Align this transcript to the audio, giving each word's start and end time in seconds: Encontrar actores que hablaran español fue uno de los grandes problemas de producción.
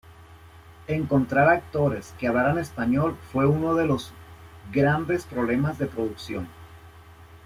Encontrar 0.87 1.47
actores 1.49 2.15
que 2.17 2.27
hablaran 2.27 2.57
español 2.57 3.15
fue 3.31 3.45
uno 3.45 3.75
de 3.75 3.85
los 3.85 4.11
grandes 4.71 5.25
problemas 5.25 5.77
de 5.77 5.85
producción. 5.85 6.47